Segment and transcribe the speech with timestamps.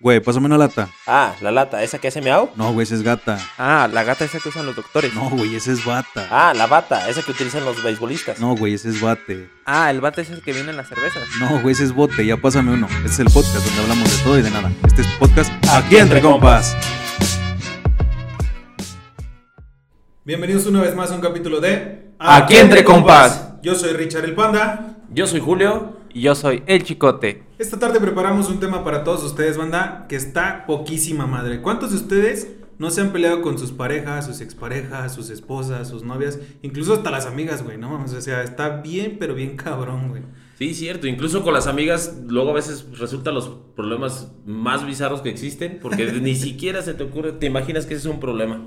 [0.00, 0.88] Güey, pásame una lata.
[1.08, 2.50] Ah, la lata, ¿esa que hace miau?
[2.54, 3.36] No, güey, esa es gata.
[3.58, 5.12] Ah, la gata esa que usan los doctores.
[5.12, 6.28] No, güey, esa es bata.
[6.30, 8.38] Ah, la bata, esa que utilizan los beisbolistas.
[8.38, 9.50] No, güey, ese es bate.
[9.66, 11.24] Ah, el bate es el que viene en las cervezas.
[11.40, 12.24] No, güey, ese es bote.
[12.24, 12.86] Ya pásame uno.
[12.98, 14.70] Este es el podcast donde hablamos de todo y de nada.
[14.86, 16.76] Este es podcast Aquí Entre Compas.
[20.24, 23.60] Bienvenidos una vez más a un capítulo de Aquí Entre Compas.
[23.62, 24.96] Yo soy Richard el Panda.
[25.10, 25.97] Yo soy Julio.
[26.12, 27.42] Y yo soy el Chicote.
[27.58, 31.60] Esta tarde preparamos un tema para todos ustedes, banda, que está poquísima madre.
[31.60, 36.02] ¿Cuántos de ustedes no se han peleado con sus parejas, sus exparejas, sus esposas, sus
[36.02, 37.76] novias, incluso hasta las amigas, güey?
[37.76, 40.22] No mames, o sea, está bien, pero bien cabrón, güey.
[40.58, 41.06] Sí, cierto.
[41.06, 46.12] Incluso con las amigas, luego a veces resultan los problemas más bizarros que existen, porque
[46.20, 48.66] ni siquiera se te ocurre, te imaginas que ese es un problema.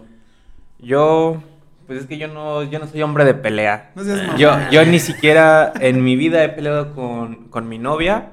[0.79, 1.43] Yo,
[1.91, 3.91] pues es que yo no, yo no soy hombre de pelea.
[3.95, 4.37] No seas.
[4.37, 8.31] Yo, yo ni siquiera en mi vida he peleado con, con mi novia.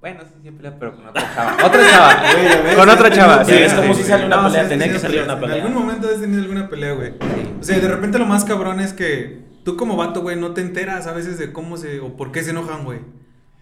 [0.00, 1.56] Bueno, sí, sí he peleado, pero con otra chava.
[1.64, 2.22] Otra chava.
[2.64, 3.44] Güey, con otra chava.
[3.44, 5.24] sí, es como si sale una No, pelea, sí, tenía sí, que sí, salir sí,
[5.26, 5.56] una pelea.
[5.58, 7.12] En algún momento has tenido alguna pelea, güey.
[7.60, 10.62] O sea, de repente lo más cabrón es que tú como vato, güey, no te
[10.62, 12.98] enteras a veces de cómo se o por qué se enojan, güey.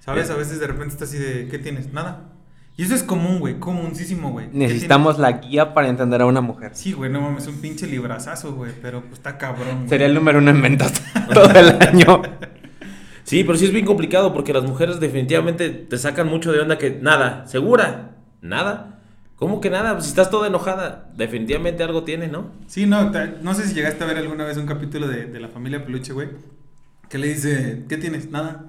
[0.01, 0.31] ¿Sabes?
[0.31, 1.93] A veces de repente estás así de, ¿qué tienes?
[1.93, 2.31] Nada.
[2.77, 4.51] Y eso es común, güey, comunísimo, güey.
[4.51, 6.73] ¿Qué Necesitamos la guía para entender a una mujer.
[6.75, 9.77] Sí, güey, no mames, un pinche librazazo, güey, pero pues está cabrón.
[9.77, 9.89] güey.
[9.89, 11.01] Sería el número uno en ventas
[11.35, 12.23] todo el año.
[13.23, 16.77] Sí, pero sí es bien complicado porque las mujeres definitivamente te sacan mucho de onda
[16.77, 18.99] que nada, segura, nada.
[19.37, 19.93] ¿Cómo que nada?
[19.93, 22.51] Pues si estás toda enojada, definitivamente algo tiene, ¿no?
[22.67, 23.11] Sí, no,
[23.43, 26.13] no sé si llegaste a ver alguna vez un capítulo de, de la familia Peluche,
[26.13, 26.29] güey,
[27.09, 28.31] que le dice, ¿qué tienes?
[28.31, 28.67] Nada.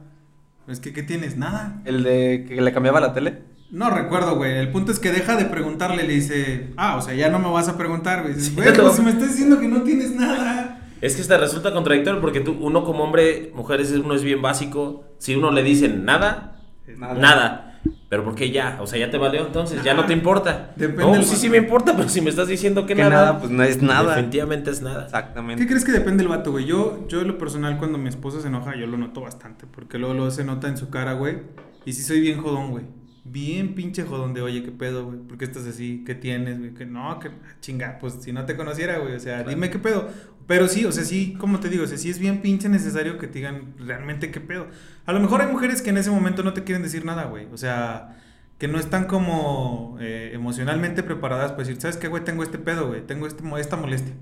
[0.68, 1.38] Es que, ¿qué tienes?
[1.38, 1.82] Nada.
[1.86, 3.55] El de que le cambiaba la tele.
[3.72, 4.58] No recuerdo, güey.
[4.58, 7.50] El punto es que deja de preguntarle, le dice, ah, o sea, ya no me
[7.50, 8.36] vas a preguntar, güey.
[8.36, 10.82] Dices, Güey, pues si me estás diciendo que no tienes nada.
[11.02, 15.04] Es que hasta resulta contradictorio porque tú, uno como hombre, mujeres, uno es bien básico.
[15.18, 16.62] Si uno le dice nada,
[16.98, 17.14] Nada.
[17.16, 17.82] nada.
[18.10, 18.78] Pero ¿por qué ya?
[18.82, 20.72] O sea, ya te valió entonces, ya no te importa.
[20.76, 23.52] Depende no, sí, sí me importa, pero si me estás diciendo que, Que nada, pues
[23.52, 24.16] no es nada.
[24.16, 25.06] Definitivamente es nada.
[25.06, 25.62] Exactamente.
[25.62, 26.66] ¿Qué crees que depende del vato, güey?
[26.66, 29.66] Yo, yo en lo personal, cuando mi esposa se enoja, yo lo noto bastante.
[29.68, 31.40] Porque luego, luego se nota en su cara, güey.
[31.84, 32.86] Y sí soy bien jodón, güey.
[33.28, 35.18] Bien pinche jodón de, oye, ¿qué pedo, güey?
[35.18, 36.04] ¿Por qué estás así?
[36.06, 36.76] ¿Qué tienes, güey?
[36.76, 39.16] Que no, que chinga, pues si no te conociera, güey.
[39.16, 40.08] O sea, dime qué pedo.
[40.46, 43.18] Pero sí, o sea, sí, como te digo, o sea, sí es bien pinche necesario
[43.18, 44.68] que te digan realmente qué pedo.
[45.08, 47.48] A lo mejor hay mujeres que en ese momento no te quieren decir nada, güey.
[47.52, 48.16] O sea,
[48.60, 52.24] que no están como eh, emocionalmente preparadas para decir, ¿sabes qué, güey?
[52.24, 53.02] Tengo este pedo, güey.
[53.08, 54.14] Tengo este, esta molestia.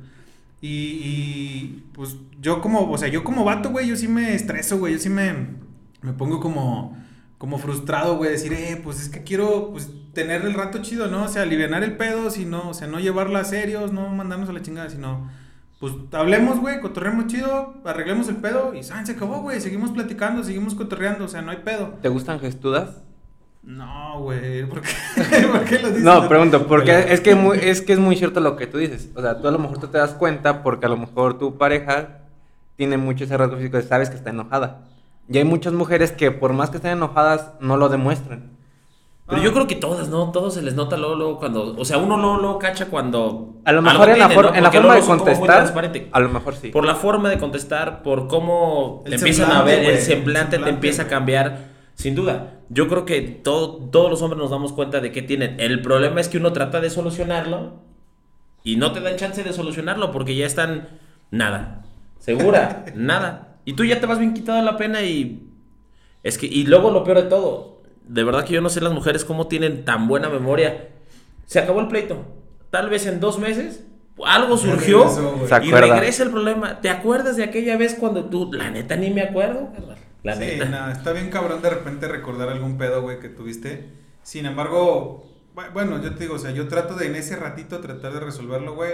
[0.62, 4.78] Y, y, pues yo como, o sea, yo como vato, güey, yo sí me estreso,
[4.80, 4.94] güey.
[4.94, 5.34] Yo sí me,
[6.02, 6.98] me pongo como,
[7.44, 8.32] como frustrado, güey.
[8.32, 11.26] Decir, eh, pues es que quiero, pues, tener el rato chido, ¿no?
[11.26, 14.54] O sea, aliviar el pedo, sino, o sea, no llevarla a serios, no mandarnos a
[14.54, 15.30] la chingada, sino...
[15.82, 19.60] Pues hablemos, güey, cotorreemos chido, arreglemos el pedo y se acabó, güey.
[19.60, 21.96] Seguimos platicando, seguimos cotorreando, o sea, no hay pedo.
[22.02, 23.02] ¿Te gustan gestudas?
[23.62, 24.90] No, güey, ¿por qué,
[25.52, 26.04] ¿Por qué lo dices?
[26.04, 29.10] No, pregunto, porque es que, muy, es que es muy cierto lo que tú dices.
[29.16, 31.58] O sea, tú a lo mejor tú te das cuenta porque a lo mejor tu
[31.58, 32.22] pareja
[32.78, 34.93] tiene mucho ese rasgo físico de sabes que está enojada.
[35.30, 38.52] Y hay muchas mujeres que por más que estén enojadas no lo demuestran.
[39.26, 40.32] Pero yo creo que todas, ¿no?
[40.32, 41.76] Todos se les nota luego, luego cuando.
[41.78, 43.56] O sea, uno luego, luego cacha cuando.
[43.64, 44.56] A lo mejor en la, tiene, for- ¿no?
[44.58, 46.10] en la forma de contestar, transparente.
[46.12, 46.70] a lo mejor sí.
[46.70, 50.70] Por la forma de contestar, por cómo El te empiezan a ver, el semblante te
[50.70, 51.72] empieza a cambiar.
[51.96, 52.56] Sin duda.
[52.70, 55.58] Yo creo que todo, todos los hombres nos damos cuenta de que tienen.
[55.60, 57.76] El problema es que uno trata de solucionarlo
[58.64, 60.90] y no te dan chance de solucionarlo porque ya están.
[61.32, 61.86] Nada.
[62.20, 63.53] Segura, nada.
[63.66, 65.50] Y tú ya te vas bien quitado la pena y.
[66.24, 66.46] Es que.
[66.46, 67.82] Y luego lo peor de todo.
[68.08, 70.90] De verdad que yo no sé las mujeres cómo tienen tan buena memoria.
[71.46, 72.26] Se acabó el pleito.
[72.70, 73.86] Tal vez en dos meses.
[74.26, 75.06] Algo surgió
[75.64, 76.82] y regresa el problema.
[76.82, 79.70] ¿Te acuerdas de aquella vez cuando tú, la neta, ni me acuerdo?
[80.22, 80.66] La sí, neta.
[80.66, 83.90] nada, está bien cabrón de repente recordar algún pedo, güey, que tuviste.
[84.22, 85.33] Sin embargo,
[85.74, 88.74] bueno, yo te digo, o sea, yo trato de en ese ratito tratar de resolverlo,
[88.76, 88.92] güey.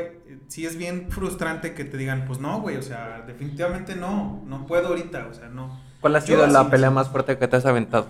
[0.48, 4.66] Sí es bien frustrante que te digan, pues no, güey, o sea, definitivamente no, no
[4.68, 5.80] puedo ahorita, o sea, no.
[6.02, 8.08] ¿Cuál ha sido la pelea más fuerte que te has aventado?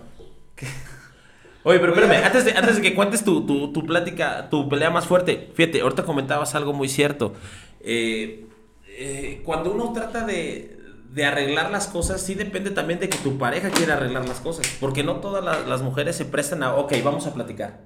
[1.63, 2.01] Oye, pero Oye.
[2.01, 5.51] espérame, antes de, antes de que cuentes tu, tu, tu plática, tu pelea más fuerte,
[5.53, 7.33] fíjate, ahorita comentabas algo muy cierto.
[7.81, 8.45] Eh,
[8.87, 10.79] eh, cuando uno trata de,
[11.11, 14.65] de arreglar las cosas, sí depende también de que tu pareja quiera arreglar las cosas,
[14.79, 17.81] porque no todas la- las mujeres se prestan a, ok, vamos a platicar.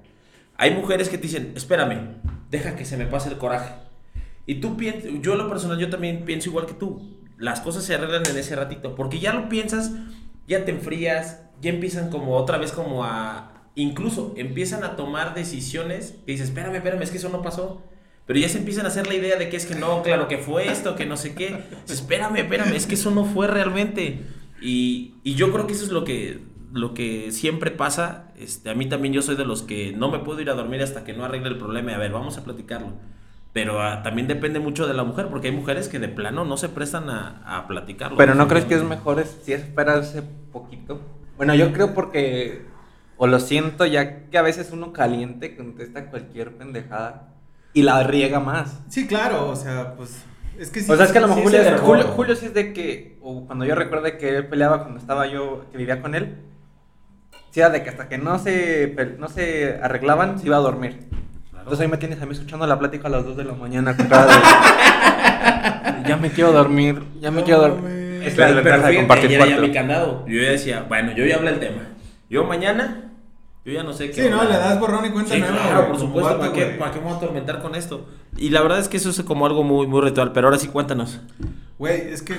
[0.56, 2.16] Hay mujeres que te dicen, espérame,
[2.50, 3.74] deja que se me pase el coraje.
[4.46, 7.18] Y tú piensas, yo lo personal, yo también pienso igual que tú.
[7.38, 9.92] Las cosas se arreglan en ese ratito, porque ya lo piensas,
[10.46, 13.50] ya te enfrías, ya empiezan como otra vez como a...
[13.74, 17.82] Incluso empiezan a tomar decisiones que dices, espérame, espérame, es que eso no pasó.
[18.26, 20.38] Pero ya se empiezan a hacer la idea de que es que no, claro que
[20.38, 21.58] fue esto, que no sé qué.
[21.88, 24.20] Espérame, espérame, es que eso no fue realmente.
[24.62, 26.40] Y, y yo creo que eso es lo que
[26.74, 30.18] lo que siempre pasa, este, a mí también yo soy de los que no me
[30.18, 31.92] puedo ir a dormir hasta que no arregle el problema.
[31.92, 32.94] y A ver, vamos a platicarlo.
[33.52, 36.56] Pero ah, también depende mucho de la mujer, porque hay mujeres que de plano no
[36.56, 38.16] se prestan a, a platicarlo.
[38.16, 40.22] Pero no crees que es mejor es- si esperarse
[40.52, 41.00] poquito.
[41.36, 42.62] Bueno, yo creo porque
[43.16, 47.28] o lo siento ya que a veces uno caliente contesta cualquier pendejada
[47.72, 48.80] y la riega más.
[48.88, 50.24] Sí, claro, o sea, pues.
[50.58, 50.90] Es que sí.
[50.90, 52.04] o sea, es que a lo sí mejor se Julio, Julio.
[52.08, 55.66] Julio sí es de que, o cuando yo recuerdo que él peleaba cuando estaba yo,
[55.70, 56.36] que vivía con él,
[57.54, 61.06] sí era de que hasta que no se, no se arreglaban, se iba a dormir.
[61.56, 63.96] Entonces ahí me tienes a mí escuchando la plática a las 2 de la mañana
[63.96, 64.32] con cara de,
[66.08, 68.22] ya me quiero dormir, ya me No, quiero dormir.
[68.24, 70.26] Es la de fíjate, compartir era ya mi candado.
[70.26, 71.82] Yo ya decía, bueno, yo ya hablé el tema.
[72.28, 73.12] Yo mañana,
[73.64, 74.24] yo ya no sé qué.
[74.24, 75.56] Sí, no, le das borrón y cuenta Sí, nueva.
[75.56, 76.30] claro, por supuesto.
[76.38, 76.64] vato, ¿Para qué.
[76.76, 78.08] ¿Para qué me voy a atormentar con esto?
[78.36, 80.32] Y la verdad es que eso es como algo muy, muy ritual.
[80.32, 81.20] Pero ahora sí, cuéntanos.
[81.78, 82.34] Güey, es que,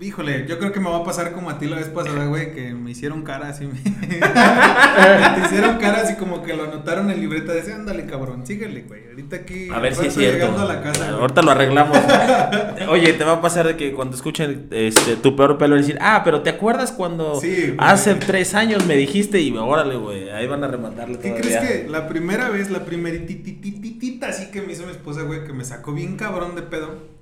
[0.00, 2.54] híjole, yo creo que me va a pasar como a ti la vez pasada, güey,
[2.54, 3.66] que me hicieron cara así.
[3.66, 3.74] Me...
[3.80, 7.52] Te hicieron cara así como que lo anotaron en libreta.
[7.52, 9.08] Decía, ándale, cabrón, síguele, güey.
[9.08, 9.68] Ahorita aquí.
[9.72, 10.38] A ver si es cierto.
[10.38, 11.10] llegando a la casa.
[11.10, 11.98] Ahorita lo arreglamos.
[12.88, 16.22] Oye, te va a pasar de que cuando escuchen este, tu peor pelo, decir, ah,
[16.24, 19.40] pero ¿te acuerdas cuando Sí, hace tres años me dijiste?
[19.40, 21.58] Y órale, güey, ahí van a rematarle ¿Qué todavía.
[21.58, 25.52] crees que la primera vez, la primerititititita así que me hizo mi esposa, güey, que
[25.52, 27.18] me sacó bien cabrón de pedo?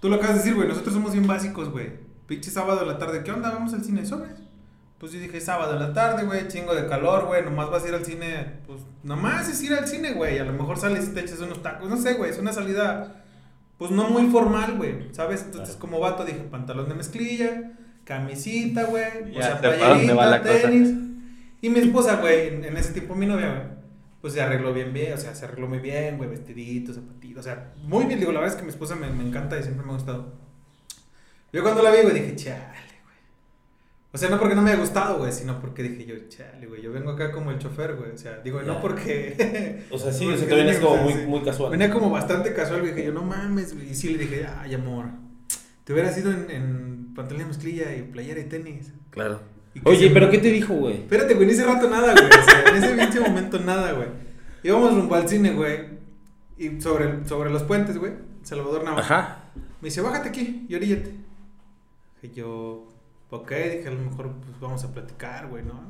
[0.00, 2.09] Tú lo acabas de decir, güey, nosotros somos bien básicos, güey.
[2.30, 3.50] Pinche sábado de la tarde, ¿qué onda?
[3.50, 4.06] ¿Vamos al cine?
[4.06, 4.34] ¿Sobres?
[4.98, 7.88] Pues yo dije, sábado de la tarde, güey, chingo de calor, güey, nomás vas a
[7.88, 11.12] ir al cine, pues nomás es ir al cine, güey, a lo mejor sales y
[11.12, 13.24] te echas unos tacos, no sé, güey, es una salida,
[13.78, 15.40] pues no muy formal, güey, ¿sabes?
[15.42, 15.80] Entonces Claro.
[15.80, 17.72] como vato dije, pantalón de mezclilla,
[18.04, 20.42] camisita, güey, o sea, playerita, cosa.
[20.42, 20.94] tenis.
[21.62, 23.62] Y mi esposa, güey, en, en ese tiempo mi novia, güey,
[24.20, 27.42] pues se arregló bien, bien, o sea, se arregló muy bien, güey, vestidito, zapatito, o
[27.42, 29.84] sea, muy bien, digo, la verdad es que mi esposa me, me encanta y siempre
[29.84, 30.49] me ha gustado.
[31.52, 32.64] Yo cuando la vi, güey, dije, chale,
[33.04, 33.16] güey.
[34.12, 36.82] O sea, no porque no me haya gustado, güey, sino porque dije yo, chale, güey,
[36.82, 39.84] yo vengo acá como el chofer, güey, o sea, digo, no porque...
[39.90, 41.70] O sea, sí, o sea, te vienes venía, como muy, casual.
[41.72, 44.74] Venía como bastante casual, güey, dije yo, no mames, güey, y sí le dije, ay,
[44.74, 45.06] amor,
[45.84, 48.92] te hubieras ido en, en pantalón de mezclilla y playera y tenis.
[49.10, 49.40] Claro.
[49.74, 50.94] Y que Oye, se- ¿pero qué te dijo, güey?
[51.02, 52.26] Espérate, güey, en ese rato nada, güey.
[52.26, 54.08] O sea, en ese pinche momento nada, güey.
[54.64, 55.78] Íbamos rumbo al cine, güey.
[56.58, 58.12] Y sobre, sobre los puentes, güey.
[58.42, 59.00] Salvador Nava.
[59.00, 59.44] Ajá.
[59.80, 61.14] Me dice, bájate aquí y oríllate.
[62.20, 62.88] Dije yo,
[63.30, 65.80] ok, dije, a lo mejor pues vamos a platicar, güey, ¿no?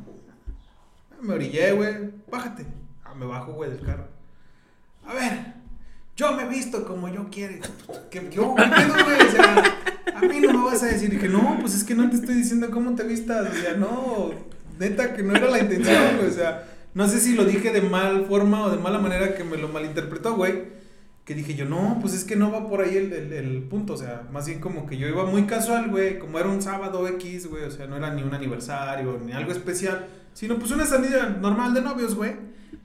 [1.21, 2.11] Me orillé, güey.
[2.31, 2.67] Bájate.
[3.05, 4.09] Ah, me bajo, güey, del carro.
[5.05, 5.55] A ver,
[6.17, 7.57] yo me visto como yo quiero.
[8.11, 8.65] ¿Qué, qué, güey?
[8.65, 9.65] O sea,
[10.15, 11.11] a mí no me vas a decir.
[11.11, 13.51] Dije, no, pues es que no te estoy diciendo cómo te vistas.
[13.51, 14.31] O sea, no,
[14.79, 16.29] neta, que no era la intención, güey.
[16.29, 19.45] O sea, no sé si lo dije de mal forma o de mala manera que
[19.45, 20.80] me lo malinterpretó, güey.
[21.31, 23.93] Que dije yo, no, pues es que no va por ahí el, el, el punto.
[23.93, 26.19] O sea, más bien como que yo iba muy casual, güey.
[26.19, 27.63] Como era un sábado X, güey.
[27.63, 30.07] O sea, no era ni un aniversario ni algo especial.
[30.33, 32.33] Sino pues una salida normal de novios, güey.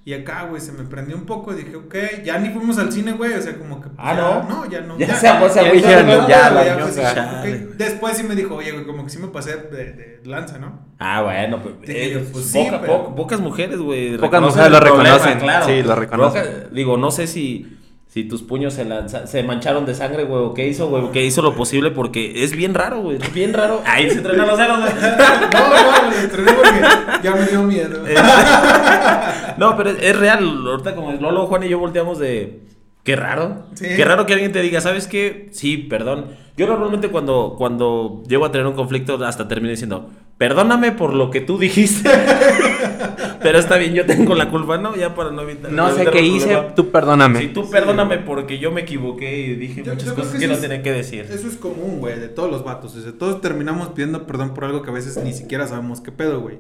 [0.04, 1.56] Y acá, güey, se me prendió un poco.
[1.56, 3.34] Dije, ok, ya ni fuimos al cine, güey.
[3.34, 3.90] O sea, como que.
[3.90, 4.56] pues, Ah, ya- ¿no?
[4.58, 5.00] No, ya no.
[5.00, 7.10] Ya ya güey, dijeron, ya, ya, la pues, ñonga.
[7.10, 7.56] sí, Chale.
[7.66, 7.70] ok.
[7.78, 10.82] Después sí me dijo, oye, güey, como que sí me pasé de, de lanza, ¿no?
[11.00, 14.20] Ah, bueno, pues, Dije eh, yo, pues sí, poca- pero- po- pocas mujeres, güey.
[14.20, 16.44] Pocas mujeres lo problema, reconocen, sí, lo reconocen.
[16.44, 17.80] Poca- digo, no sé si,
[18.16, 21.26] si tus puños se, lanza- se mancharon de sangre, güey, o qué hizo, güey, qué
[21.26, 23.82] hizo lo posible, porque es bien raro, güey, es bien raro.
[23.86, 24.94] Ahí se entrenan los dedos, güey.
[25.54, 28.08] No, no, lo estrené porque ya me dio miedo.
[28.08, 28.16] Eh,
[29.58, 30.48] No, pero es, es real.
[30.66, 32.62] Ahorita como Lolo, Juan y yo volteamos de...
[33.04, 33.66] Qué raro.
[33.74, 33.86] Sí.
[33.98, 35.50] Qué raro que alguien te diga, ¿sabes qué?
[35.52, 36.28] Sí, perdón.
[36.56, 41.32] Yo normalmente cuando, cuando llego a tener un conflicto hasta termino diciendo, perdóname por lo
[41.32, 42.10] que tú dijiste.
[43.42, 44.96] pero está bien, yo tengo la culpa, ¿no?
[44.96, 45.72] Ya para no evitar.
[45.72, 46.76] No sé qué hice, problema.
[46.76, 47.40] tú perdóname.
[47.40, 50.54] Sí, tú perdóname porque yo me equivoqué y dije Yo- muchas yo cosas que no
[50.54, 51.28] es- tenía que decir.
[51.30, 52.96] Eso es común, güey, de todos los vatos.
[52.96, 56.12] O sea, todos terminamos pidiendo perdón por algo que a veces ni siquiera sabemos qué
[56.12, 56.58] pedo, güey.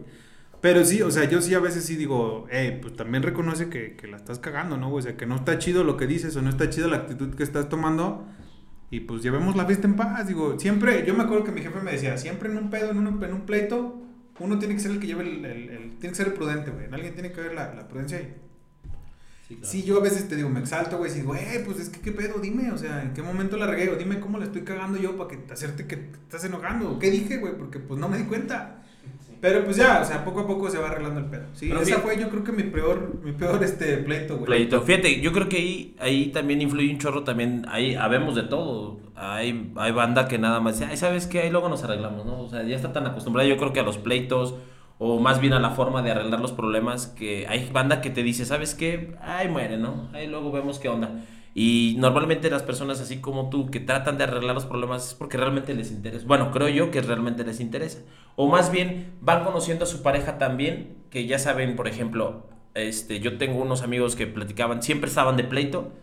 [0.62, 3.96] Pero sí, o sea, yo sí a veces sí digo, hey, pues también reconoce que,
[3.96, 4.90] que la estás cagando, ¿no?
[4.90, 5.00] güey?
[5.00, 7.36] O sea, que no está chido lo que dices o no está chido la actitud
[7.36, 8.26] que estás tomando.
[8.96, 10.26] Y pues llevemos la fiesta en paz.
[10.28, 12.98] Digo, siempre, yo me acuerdo que mi jefe me decía, siempre en un pedo, en
[13.00, 14.02] un, en un pleito,
[14.40, 16.72] uno tiene que ser el que lleve el, el- el- tiene que ser el prudente,
[16.72, 16.86] güey.
[16.92, 18.34] Alguien tiene que ver la, la prudencia ahí.
[19.64, 22.00] Sí, yo a veces te digo, me exalto, güey, y digo, güey, pues es que
[22.00, 23.90] qué pedo, dime, o sea, ¿en qué momento la regué?
[23.90, 26.98] O dime cómo la estoy cagando yo para que hacerte que te estás enojando, o
[27.00, 28.82] qué dije, güey, porque pues no me di cuenta.
[29.46, 31.44] Pero pues ya, o sea, poco a poco se va arreglando el pedo.
[31.54, 32.02] Sí, Pero esa sí.
[32.02, 34.46] fue yo creo que mi peor, mi peor este pleito, güey.
[34.46, 34.82] Pleito.
[34.82, 38.98] Fíjate, yo creo que ahí, ahí también influye un chorro también, ahí habemos de todo.
[39.14, 41.42] Hay, hay banda que nada más dice, ay, ¿sabes qué?
[41.42, 42.42] Ahí luego nos arreglamos, ¿no?
[42.42, 44.56] O sea, ya está tan acostumbrada yo creo que a los pleitos
[44.98, 48.24] o más bien a la forma de arreglar los problemas que hay banda que te
[48.24, 49.16] dice, ¿sabes qué?
[49.22, 50.10] Ay, muere, ¿no?
[50.14, 51.22] Ahí luego vemos qué onda.
[51.58, 55.38] Y normalmente las personas así como tú que tratan de arreglar los problemas es porque
[55.38, 56.26] realmente les interesa.
[56.28, 58.00] Bueno, creo yo que realmente les interesa.
[58.36, 63.22] O más bien van conociendo a su pareja también, que ya saben, por ejemplo, este,
[63.22, 65.94] yo tengo unos amigos que platicaban, siempre estaban de pleito.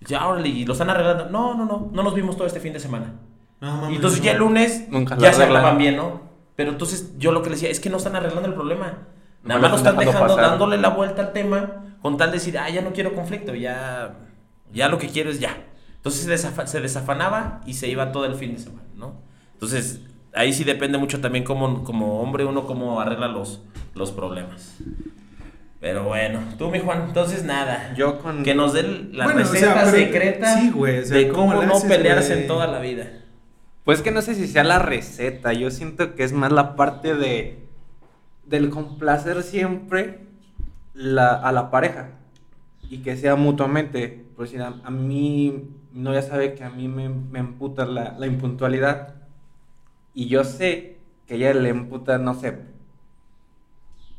[0.00, 1.30] Y ya, órale, y lo están arreglando.
[1.30, 3.14] No, no, no, no nos vimos todo este fin de semana.
[3.60, 5.56] No, Y entonces ya el lunes Nunca ya se arreglan.
[5.64, 6.20] hablaban bien, ¿no?
[6.54, 9.08] Pero entonces yo lo que le decía es que no están arreglando el problema.
[9.42, 12.34] Nada No más lo están dejando dejando, dándole la vuelta al tema con tal de
[12.34, 14.14] decir, ah, ya no quiero conflicto, ya,
[14.72, 15.64] ya lo que quiero es ya.
[15.96, 19.20] Entonces se, desafa- se desafanaba y se iba todo el fin de semana, ¿no?
[19.54, 20.00] Entonces
[20.34, 23.62] ahí sí depende mucho también como, como hombre uno cómo arregla los,
[23.94, 24.76] los problemas.
[25.80, 27.94] Pero bueno, tú mi Juan, entonces nada.
[27.96, 31.04] Yo con- Que nos den la Bueno, o sea, receta pero- secreta sí, güey, o
[31.04, 32.40] sea, de ¿cómo cómo no haces, pelearse güey?
[32.42, 33.06] en toda la vida.
[33.84, 37.14] Pues que no sé si sea la receta, yo siento que es más la parte
[37.14, 37.64] de
[38.44, 40.20] del complacer siempre
[40.94, 42.10] la, a la pareja
[42.90, 44.26] y que sea mutuamente.
[44.36, 48.16] Por decir, a, a mí, no ya sabe que a mí me, me emputa la,
[48.18, 49.14] la impuntualidad
[50.14, 52.58] y yo sé que ella le emputa, no sé,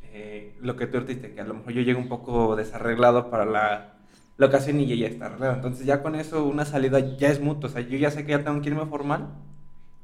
[0.03, 3.45] eh, lo que tú dijiste, que a lo mejor yo llego un poco desarreglado para
[3.45, 3.93] la,
[4.37, 5.55] la ocasión y ella está arreglada.
[5.55, 7.69] Entonces ya con eso una salida ya es mutua.
[7.69, 9.29] O sea, yo ya sé que ya tengo que irme formal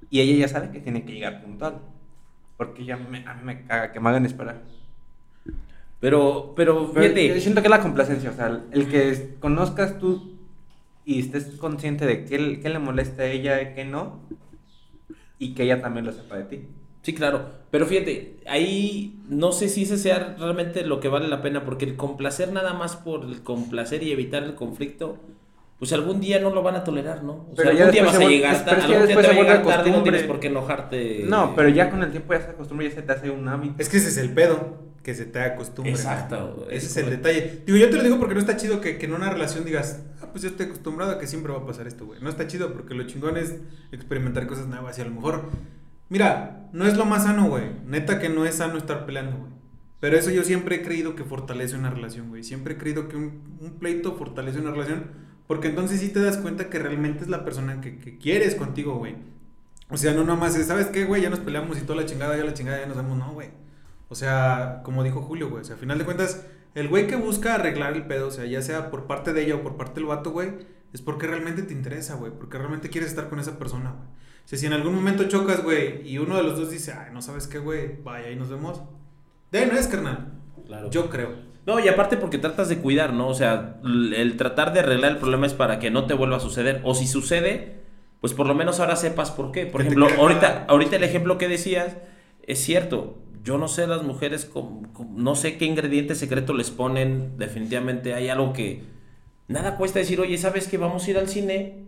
[0.09, 1.81] y ella ya sabe que tiene que llegar puntual.
[2.57, 4.61] Porque ya me, a mí me caga que me hagan esperar.
[6.05, 9.97] Pero, pero, Pero fíjate, yo siento que es la complacencia, o sea, el que conozcas
[9.97, 10.35] tú
[11.03, 14.19] y estés consciente de qué, qué le molesta a ella qué no,
[15.39, 16.67] y que ella también lo sepa de ti.
[17.01, 17.47] Sí, claro.
[17.71, 21.85] Pero fíjate, ahí no sé si ese sea realmente lo que vale la pena, porque
[21.85, 25.17] el complacer nada más por el complacer y evitar el conflicto,
[25.79, 27.47] pues algún día no lo van a tolerar, ¿no?
[27.51, 29.33] O sea, Pero ya algún día vas se a llegar, que algún día te va
[29.33, 31.23] a llegar tarde, no tienes por qué enojarte.
[31.27, 33.47] No, pero ya con el tiempo ya se acostumbra y ya se te hace un
[33.47, 33.73] hábito.
[33.79, 35.93] Es que ese es el pedo, que se te acostumbre.
[35.93, 36.65] Exacto.
[36.71, 37.61] Ese es el detalle.
[37.63, 40.01] Digo, yo te lo digo porque no está chido que, que en una relación digas,
[40.19, 42.19] ah, pues yo estoy acostumbrado a que siempre va a pasar esto, güey.
[42.21, 43.53] No está chido porque lo chingón es
[43.91, 45.43] experimentar cosas nuevas y a lo mejor.
[46.09, 47.65] Mira, no es lo más sano, güey.
[47.85, 49.51] Neta que no es sano estar peleando, güey.
[49.99, 52.43] Pero eso yo siempre he creído que fortalece una relación, güey.
[52.43, 55.03] Siempre he creído que un, un pleito fortalece una relación.
[55.45, 58.95] Porque entonces sí te das cuenta que realmente es la persona que, que quieres contigo,
[58.95, 59.17] güey.
[59.91, 61.21] O sea, no nomás es, ¿sabes qué, güey?
[61.21, 63.19] Ya nos peleamos y toda la chingada, ya la chingada, ya nos vemos.
[63.19, 63.49] No, güey.
[64.09, 65.61] O sea, como dijo Julio, güey.
[65.61, 68.45] O sea, a final de cuentas, el güey que busca arreglar el pedo, o sea,
[68.45, 70.51] ya sea por parte de ella o por parte del vato, güey,
[70.93, 72.31] es porque realmente te interesa, güey.
[72.31, 74.07] Porque realmente quieres estar con esa persona, güey.
[74.45, 77.11] O sea, si en algún momento chocas, güey, y uno de los dos dice, ay,
[77.13, 78.81] no sabes qué, güey, vaya, ahí nos vemos.
[79.51, 80.33] De ahí no es, carnal.
[80.65, 80.91] Claro.
[80.91, 81.55] Yo creo.
[81.65, 83.27] No, y aparte porque tratas de cuidar, ¿no?
[83.27, 86.39] O sea, el tratar de arreglar el problema es para que no te vuelva a
[86.39, 86.81] suceder.
[86.83, 87.81] O si sucede,
[88.21, 89.65] pues por lo menos ahora sepas por qué.
[89.65, 91.97] Por Que ejemplo, ahorita, ahorita el ejemplo que decías
[92.43, 93.17] es cierto.
[93.45, 94.49] Yo no sé las mujeres,
[95.13, 97.37] no sé qué ingrediente secreto les ponen.
[97.37, 98.81] Definitivamente hay algo que
[99.47, 101.85] nada cuesta decir, oye, ¿sabes que vamos a ir al cine?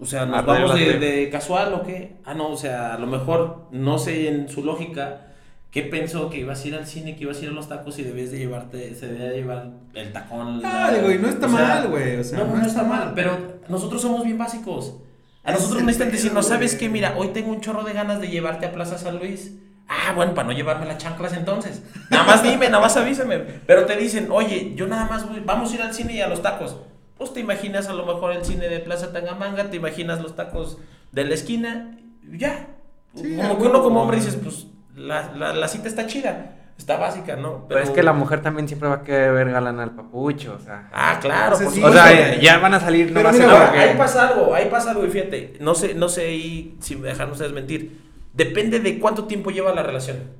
[0.00, 2.16] O sea, ¿nos vamos de, casual o qué?
[2.24, 5.28] Ah, no, o sea, a lo mejor, no sé en su lógica,
[5.70, 6.28] ¿qué pensó?
[6.28, 8.32] Que ibas a ir al cine, que ibas a ir a los tacos y debías
[8.32, 10.60] de llevarte, se debía de llevar el tacón.
[10.64, 13.12] Ah, la- digo, y no está o mal, güey, o sea, no, no, está mal,
[13.14, 14.96] pero nosotros somos bien básicos.
[15.44, 16.80] A nosotros necesitan decirnos, ¿sabes güey.
[16.80, 16.88] qué?
[16.88, 19.54] Mira, hoy tengo un chorro de ganas de llevarte a Plaza San Luis.
[19.92, 21.82] Ah, bueno, para no llevarme las chanclas entonces.
[22.10, 23.38] Nada más dime, nada más avísame.
[23.66, 26.28] Pero te dicen, oye, yo nada más voy- vamos a ir al cine y a
[26.28, 26.76] los tacos.
[27.18, 30.78] Pues te imaginas a lo mejor el cine de Plaza Tangamanga, te imaginas los tacos
[31.10, 31.98] de la esquina,
[32.30, 32.68] ya.
[33.16, 36.96] Sí, como que uno como hombre dices, pues la, la, la cita está chida, está
[36.96, 37.66] básica, ¿no?
[37.68, 40.64] Pero es que la mujer también siempre va a querer ver galán al papucho, o
[40.64, 40.88] sea.
[40.92, 43.52] Ah, claro, O sea, por sí, o sea, ya van a salir Pero nomás mira,
[43.52, 46.76] Ahora, porque- ahí pasa algo, ahí pasa algo y fíjate, no sé, no sé ahí
[46.80, 48.08] si me dejan ustedes mentir.
[48.32, 50.38] Depende de cuánto tiempo lleva la relación.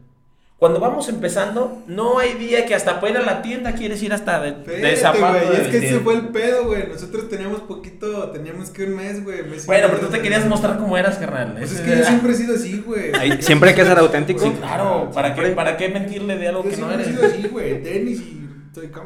[0.59, 4.13] Cuando vamos empezando, no hay día que hasta para ir a la tienda quieres ir
[4.13, 4.59] hasta de, de
[4.93, 5.51] Espérate, zapato.
[5.51, 6.87] de es que ese fue el pedo, güey.
[6.87, 9.41] Nosotros teníamos poquito, teníamos que un mes, güey.
[9.65, 11.55] Bueno, pero tú te querías mostrar cómo eras, carnal.
[11.57, 13.11] Pues es que yo siempre he sido así, güey.
[13.41, 14.41] Siempre hay que ser auténtico.
[14.41, 15.11] Sí, claro.
[15.15, 15.47] ¿Para qué.
[15.53, 17.21] ¿Para qué mentirle de algo Yo que no siempre he eres?
[17.21, 17.83] sido así, güey.
[17.83, 18.37] Tenis y.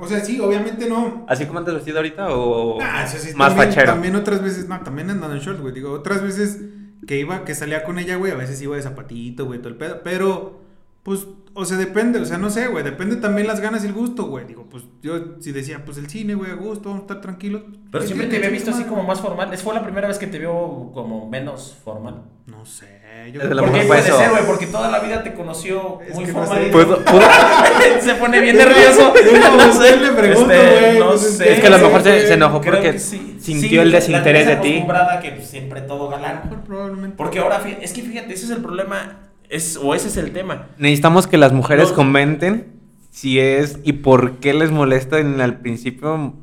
[0.00, 1.25] O sea, sí, obviamente no.
[1.29, 3.93] ¿Así como andas vestido ahorita o Ah, sí, sí, más también, fachero?
[3.93, 5.73] También otras veces, no, también andando en shorts, güey.
[5.73, 6.59] Digo, otras veces
[7.06, 9.76] que iba, que salía con ella, güey, a veces iba de zapatito, güey, todo el
[9.76, 10.00] pedo.
[10.02, 10.61] Pero,
[11.02, 13.92] pues, o sea, depende, o sea, no sé, güey, depende también las ganas y el
[13.92, 14.44] gusto, güey.
[14.46, 17.62] Digo, pues, yo si decía, pues el cine, güey, a gusto, vamos a estar tranquilos.
[17.90, 19.52] Pero ¿qué siempre te había visto así como más formal.
[19.52, 22.25] ¿Es fue la primera vez que te vio como menos formal?
[22.46, 23.00] No sé,
[23.33, 24.47] yo Desde creo la ¿Por que- mejor fue puede ser, güey?
[24.47, 26.71] Porque toda la vida te conoció Es muy que no sé.
[26.71, 26.71] formal.
[27.04, 29.14] Pudo- Se pone bien Yo nervioso.
[29.25, 29.97] yo no, sé.
[29.97, 31.44] le pregunto, Este, no pues, es sé.
[31.44, 33.37] que- Es que a lo mejor se, se enojó Creo porque que sí.
[33.40, 34.85] sintió Sí, el la desinterés de ti.
[35.23, 36.42] que pues, siempre todo galán.
[36.66, 37.16] probablemente.
[37.16, 39.21] Porque ahora, es que fíjate, ese es el problema.
[39.49, 40.66] Es, o ese es el tema.
[40.78, 41.94] Necesitamos que las mujeres No.
[41.97, 42.73] comenten
[43.11, 46.35] si es y por qué les molesta en al principio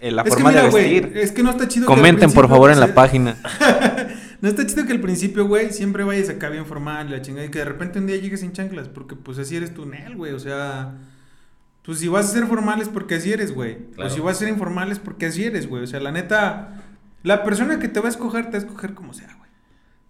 [0.00, 1.12] eh, la Es que forma mira, de vestir.
[1.16, 3.36] es que no está chido que Comenten, por favor, en la pues, página.
[4.40, 7.50] No está chido que al principio, güey, siempre vayas acá bien formal, la chingada, y
[7.50, 10.32] que de repente un día llegues sin chanclas, porque pues así eres tú, Nel, güey,
[10.32, 10.94] o sea,
[11.82, 14.10] pues si vas a ser formal es porque así eres, güey, Claro.
[14.10, 16.82] o si vas a ser informal es porque así eres, güey, o sea, la neta,
[17.24, 19.50] la persona que te va a escoger, te va a escoger como sea, güey.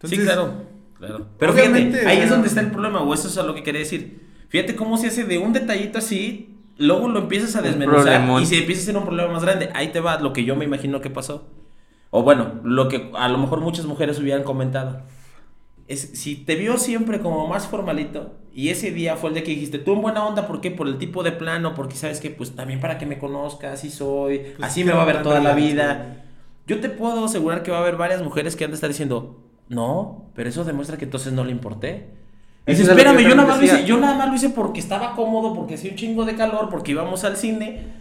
[0.04, 0.66] sí, claro.
[0.98, 1.28] claro.
[1.38, 3.62] Pero obviamente, fíjate, ahí es donde está el problema, o eso es a lo que
[3.62, 4.28] quería decir.
[4.48, 8.58] Fíjate cómo se hace de un detallito así, luego lo empiezas a desmenuzar y se
[8.58, 9.70] empieza a hacer un problema más grande.
[9.74, 11.48] Ahí te va lo que yo me imagino que pasó.
[12.10, 15.02] O bueno, lo que a lo mejor muchas mujeres hubieran comentado.
[15.86, 19.52] Es, si te vio siempre como más formalito y ese día fue el de que
[19.52, 20.70] dijiste, tú en buena onda, ¿por qué?
[20.70, 23.90] Por el tipo de plano, porque sabes que pues también para que me conozca, así
[23.90, 26.24] soy, Pues, así sí, me va a ver toda la vida.
[26.66, 29.40] Yo te puedo asegurar que va a haber varias mujeres que han de estar diciendo,
[29.68, 32.10] no, pero eso demuestra que entonces no le importé.
[32.66, 35.14] Y dices, espérame, yo nada más lo hice, yo nada más lo hice porque estaba
[35.14, 37.97] cómodo, porque hacía un chingo de calor, porque íbamos al cine.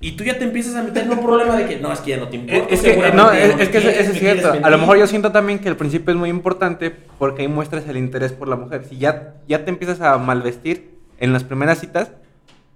[0.00, 2.10] Y tú ya te empiezas a meter en un problema de que no, es que
[2.10, 2.72] ya no te importa.
[2.72, 4.52] Es que, no, es, me es que me es cierto.
[4.62, 7.88] A lo mejor yo siento también que el principio es muy importante porque ahí muestras
[7.88, 8.84] el interés por la mujer.
[8.88, 12.12] Si ya, ya te empiezas a malvestir en las primeras citas,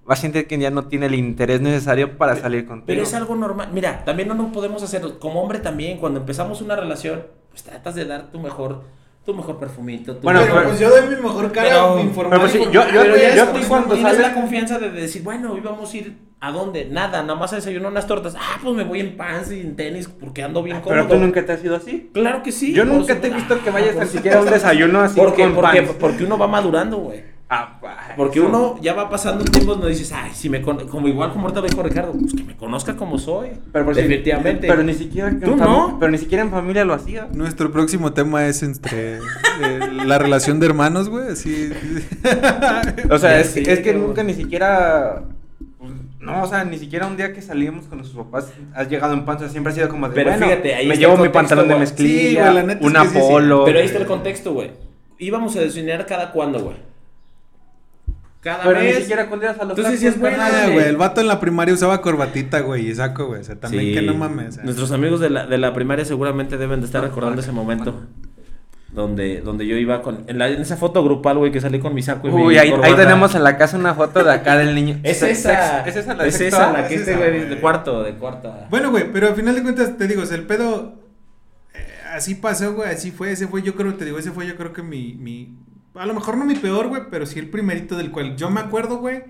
[0.04, 2.86] vas a sentir que ya no tiene el interés necesario para salir contigo.
[2.88, 3.68] Pero es algo normal.
[3.72, 5.20] Mira, también no, no podemos hacerlo.
[5.20, 8.82] Como hombre también, cuando empezamos una relación, pues tratas de dar tu mejor,
[9.24, 10.16] tu mejor perfumito.
[10.16, 12.30] tu Bueno, pero, mejor- pues yo doy mi mejor cara Pero- informal.
[12.30, 14.78] pero pues sí, informal, yo- yo- Pero ya yo ti cuando tienes sales- la confianza
[14.78, 16.86] de decir, bueno, hoy vamos a ir a dónde?
[16.86, 18.34] Nada, nada más a desayunar unas tortas.
[18.36, 21.14] Ah, pues me voy en pants y en tenis porque ando bien Pero cómodo.
[21.16, 22.10] tú nunca te has ido así.
[22.12, 22.72] Claro que sí.
[22.72, 24.16] yo nunca te he visto que Ah, vayas supuesto.
[24.16, 25.96] siquiera a un desayuno así Porque, con porque, pants.
[26.00, 27.31] porque uno va madurando, güey.
[27.54, 27.78] Ah,
[28.16, 31.32] Porque uno ya va pasando un tiempo donde dices, ay, si me con como igual
[31.32, 33.48] como ahorita lo dijo Ricardo, pues que me conozca como soy.
[33.72, 34.66] Pero, por si- Definitivamente.
[34.66, 35.98] pero ni siquiera Tú no.
[36.00, 37.28] Pero ni siquiera en familia lo hacía.
[37.34, 39.20] Nuestro próximo tema es entre eh,
[40.06, 41.70] la relación de hermanos, güey, así.
[43.10, 45.22] O sea, es, sí, es que nunca ni siquiera.
[45.78, 49.12] pues, No, o sea, ni siquiera un día que salimos con nuestros papás has llegado
[49.12, 49.48] en panza.
[49.50, 50.14] Siempre ha sido como de.
[50.14, 51.80] Pero bueno, fíjate, ahí me está llevo el mi contexto, pantalón de güey.
[51.80, 53.18] mezclilla, Sí, güey, la neta es un que sí, sí.
[53.18, 53.64] apolo.
[53.66, 54.70] Pero ahí está el contexto, güey.
[55.18, 56.91] Íbamos a desayunar cada cuándo, güey.
[58.42, 58.96] Cada Pero ni vez.
[58.98, 60.52] siquiera cuando ibas a los Entonces, tacos, sí es carnal.
[60.52, 63.54] Ah, güey, el vato en la primaria usaba corbatita, güey, y saco, güey, o sea,
[63.54, 63.94] también Sí.
[63.94, 64.56] que no mames.
[64.56, 64.64] sea.
[64.64, 68.02] Nuestros amigos de la, de la primaria seguramente deben de estar recordando ese momento.
[68.92, 70.24] Donde, donde yo iba con.
[70.26, 72.58] En, la- en esa foto grupal, güey, que salí con mi saco y mi Uy,
[72.58, 72.96] ahí, ahí corbata.
[72.96, 74.98] tenemos en la casa una foto de acá del niño.
[75.02, 75.80] Es esa.
[75.86, 78.66] Es esa la Es esa que Es este güey de cuarto, de cuarta.
[78.68, 80.96] Bueno, güey, pero al final de cuentas, te digo, o sea, el pedo.
[81.74, 81.78] eh,
[82.12, 83.32] así pasó, güey, así fue.
[83.32, 85.14] Ese fue, yo creo, te digo, ese fue, yo creo que mi.
[85.14, 85.56] mi
[85.94, 88.60] a lo mejor no mi peor, güey, pero sí el primerito del cual yo me
[88.60, 89.24] acuerdo, güey.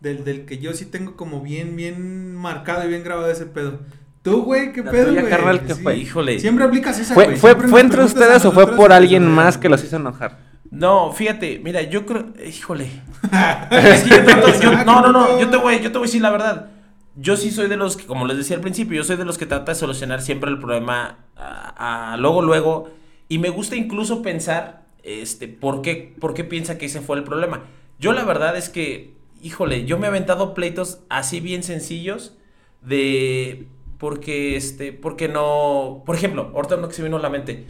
[0.00, 3.78] Del, del que yo sí tengo como bien, bien marcado y bien grabado ese pedo.
[4.22, 5.28] Tú, güey, ¿qué La pedo, güey?
[5.28, 5.96] carnal, ¿qué fue?
[5.96, 6.38] Híjole.
[6.40, 7.36] Siempre aplicas esa, ¿Fue, güey.
[7.36, 10.38] fue, entre ustedes o fue por alguien más que los hizo enojar?
[10.70, 12.26] No, fíjate, mira, yo creo.
[12.44, 12.88] Híjole.
[13.70, 15.38] Es que yo trato- yo- no, no, no.
[15.40, 16.70] Yo te, voy, yo te voy a decir la verdad.
[17.14, 19.38] Yo sí soy de los que, como les decía al principio, yo soy de los
[19.38, 22.90] que trata de solucionar siempre el problema a, a- luego, luego.
[23.28, 27.24] Y me gusta incluso pensar, este, ¿por qué, por qué piensa que ese fue el
[27.24, 27.64] problema.
[27.98, 32.36] Yo la verdad es que, híjole, yo me he aventado pleitos así bien sencillos
[32.82, 37.66] de porque este porque no por ejemplo ahorita no que se vino a la mente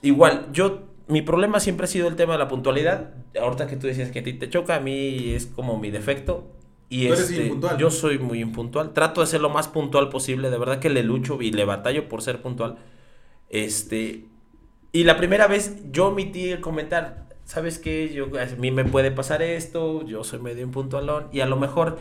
[0.00, 3.86] igual yo mi problema siempre ha sido el tema de la puntualidad ahorita que tú
[3.86, 6.50] decías que a ti te choca a mí es como mi defecto
[6.88, 7.76] y Tú eres este, impuntual.
[7.76, 11.02] yo soy muy impuntual trato de ser lo más puntual posible de verdad que le
[11.02, 12.78] lucho y le batallo por ser puntual
[13.50, 14.24] este
[14.92, 19.10] y la primera vez yo omití el comentar sabes qué yo a mí me puede
[19.10, 21.98] pasar esto yo soy medio impuntualón y a lo mejor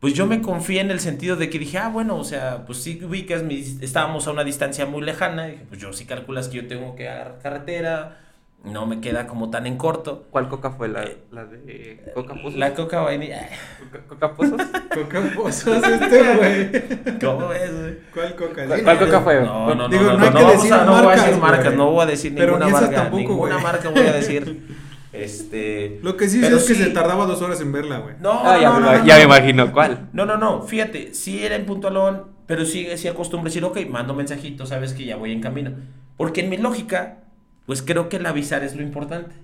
[0.00, 2.78] pues yo me confié en el sentido de que dije, ah, bueno, o sea, pues
[2.82, 6.58] sí ubicas, mis- estábamos a una distancia muy lejana, dije, pues yo sí calculas que
[6.58, 8.20] yo tengo que agarrar carretera,
[8.66, 10.26] no me queda como tan en corto.
[10.30, 10.88] ¿Cuál coca fue?
[10.88, 12.54] ¿La, la de Coca Pozos?
[12.56, 13.48] La coca vainilla,
[13.92, 14.60] ¿Coca, Coca Pozos?
[14.94, 17.18] Coca pozos este, güey.
[17.20, 17.94] ¿cómo ves, güey?
[18.12, 18.66] ¿Cuál coca?
[18.66, 19.40] ¿Cuál- cuál coca fue?
[19.42, 21.36] No, no, no, Digo, no, no no, no que vamos a- no voy a decir
[21.40, 21.76] marcas, güey.
[21.76, 23.64] no voy a decir Pero ninguna ni esas marca, tampoco, ninguna güey.
[23.64, 24.76] marca voy a decir.
[25.12, 25.98] Este.
[26.02, 28.16] Lo que sí pero es que sí- se tardaba dos horas en verla, güey.
[28.20, 29.18] No, Ah, ya, no, me, no, ya no.
[29.20, 30.08] me imagino cuál.
[30.12, 34.12] No, no, no, fíjate, sí era en puntualón, pero sí, sí acostumbro decir, ok, mando
[34.12, 35.70] mensajito, sabes que ya voy en camino.
[36.18, 37.18] Porque en mi lógica,
[37.66, 39.34] pues creo que el avisar es lo importante.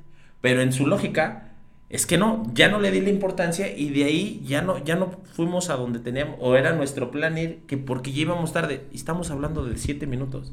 [0.41, 1.51] Pero en su lógica,
[1.89, 4.97] es que no, ya no le di la importancia y de ahí ya no, ya
[4.97, 8.87] no fuimos a donde teníamos, o era nuestro plan ir, que porque ya íbamos tarde,
[8.93, 10.53] y estamos hablando de 7 minutos.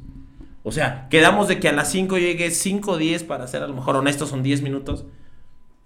[0.64, 3.68] O sea, quedamos de que a las 5 llegue 5 o 10 para ser a
[3.68, 5.06] lo mejor honestos, son 10 minutos.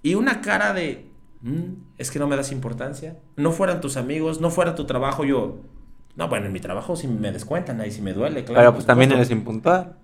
[0.01, 1.05] Y una cara de,
[1.41, 3.17] "Mm, es que no me das importancia.
[3.37, 5.23] No fueran tus amigos, no fuera tu trabajo.
[5.23, 5.59] Yo,
[6.15, 8.59] no, bueno, en mi trabajo sí me descuentan, ahí sí me duele, claro.
[8.61, 9.97] Pero pues también eres impuntual.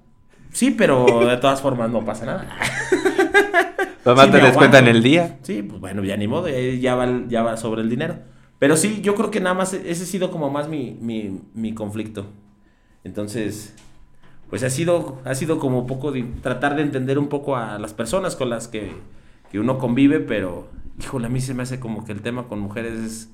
[0.51, 2.47] Sí, pero de todas formas no pasa nada.
[4.05, 5.37] Además Sí, te descuentan el día.
[5.43, 8.15] Sí, pues bueno, ya ni modo, ya ya va, el- ya va sobre el dinero.
[8.57, 11.73] Pero sí, yo creo que nada más ese ha sido como más mi, mi, mi
[11.73, 12.25] conflicto.
[13.03, 13.73] Entonces,
[14.49, 17.77] pues ha sido, ha sido como un poco de tratar de entender un poco a
[17.79, 18.91] las personas con las que,
[19.51, 20.67] que uno convive, pero,
[20.99, 23.29] híjole, a mí se me hace como que el tema con mujeres es...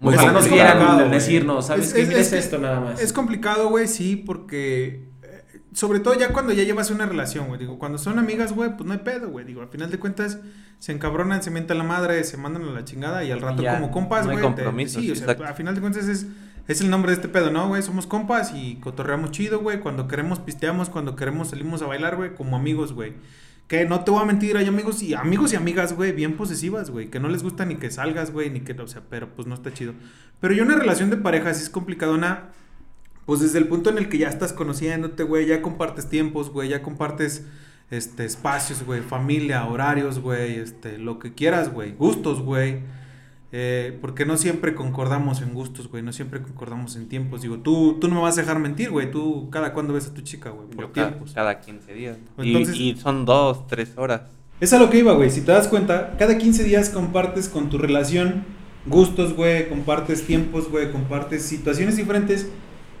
[0.00, 2.20] Muy Ojalá nos quieran decirnos, ¿sabes Es- qué?
[2.20, 3.00] es- esto nada más.
[3.00, 5.07] Es complicado, güey, sí, porque.
[5.74, 7.58] Sobre todo ya cuando ya llevas una relación, güey.
[7.60, 9.44] Digo, cuando son amigas, güey, pues no hay pedo, güey.
[9.44, 10.38] Digo, al final de cuentas,
[10.78, 13.74] se encabronan, se mientan la madre, se mandan a la chingada y al rato Ya,
[13.74, 14.42] como compas, no güey.
[14.42, 16.26] te- compromisos, sí, o sea, al final de cuentas es,
[16.68, 17.82] es el nombre de este pedo, ¿no, güey?
[17.82, 19.80] Somos compas y cotorreamos chido, güey.
[19.80, 23.12] Cuando queremos pisteamos, cuando queremos salimos a bailar, güey, como amigos, güey.
[23.66, 26.88] Que no te voy a mentir, hay amigos y amigos y amigas, güey, bien posesivas,
[26.88, 29.46] güey, que no les gusta ni que salgas, güey, ni que, o sea, pero pues
[29.46, 29.92] no está chido.
[30.40, 32.44] Pero yo una relación de pareja sí es complicadona,
[33.28, 36.70] pues desde el punto en el que ya estás conociéndote, güey, ya compartes tiempos, güey,
[36.70, 37.44] ya compartes
[37.90, 42.78] este espacios, güey, familia, horarios, güey, este, lo que quieras, güey, gustos, güey.
[43.52, 47.42] Eh, porque no siempre concordamos en gustos, güey, no siempre concordamos en tiempos.
[47.42, 50.14] Digo, tú, tú no me vas a dejar mentir, güey, tú cada cuándo ves a
[50.14, 51.34] tu chica, güey, por Yo tiempos.
[51.34, 52.16] cada, 15 días.
[52.38, 54.22] Y- y, son dos, tres horas.
[54.58, 55.28] Es a lo que iba, güey.
[55.28, 58.44] Si te das cuenta, cada 15 días compartes con tu relación
[58.86, 62.48] gustos, güey, compartes tiempos, güey, compartes situaciones diferentes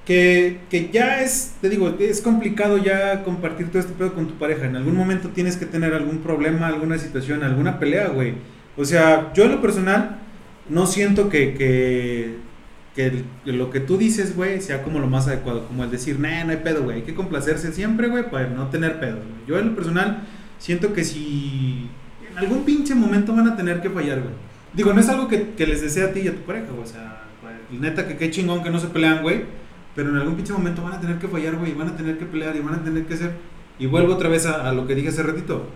[0.08, 4.38] que, que ya es, te digo, es complicado ya compartir todo este pedo con tu
[4.38, 4.64] pareja.
[4.64, 8.32] En algún momento tienes que tener algún problema, alguna situación, alguna pelea, güey.
[8.78, 10.16] O sea, yo en lo personal
[10.70, 12.36] no siento que, que,
[12.94, 15.66] que lo que tú dices, güey, sea como lo más adecuado.
[15.66, 16.96] Como el decir, nah, no hay pedo, güey.
[16.96, 19.16] Hay que complacerse siempre, güey, para no tener pedo.
[19.16, 19.46] güey.
[19.46, 20.22] Yo en lo personal
[20.56, 21.90] siento que si
[22.30, 24.32] en algún pinche momento van a tener que fallar, güey.
[24.72, 26.82] Digo, no es algo que, les desea a ti y a tu pareja, güey.
[26.82, 29.67] O sea, güey, neta que qué chingón que no se pelean, güey.
[29.98, 31.72] Pero en algún pinche momento van a tener que fallar, güey.
[31.72, 33.32] y Van a tener que pelear y van a tener que hacer.
[33.80, 35.66] Y vuelvo otra vez a, a lo que dije hace ratito.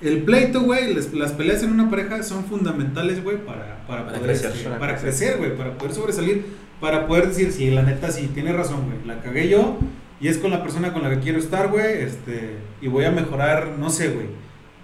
[0.00, 4.18] El pleito, güey, las, las peleas en una pareja son fundamentales, güey, para, para, Para
[4.20, 4.52] poder, crecer.
[4.54, 6.46] este, Para crecer, güey, para poder sobresalir,
[6.80, 9.78] para poder decir, sí, la neta, sí, tiene razón, güey, la cagué yo
[10.20, 13.10] y es con la persona con la que quiero estar, güey, este, y voy a
[13.10, 14.28] mejorar, no sé, güey,